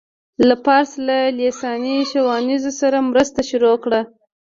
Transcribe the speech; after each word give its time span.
له 0.47 0.55
فارس 0.63 0.91
له 1.07 1.17
لېساني 1.37 1.95
شاونيزم 2.11 2.73
سره 2.81 2.97
مرسته 3.11 3.39
شروع 3.49 3.75
کړه. 3.83 4.01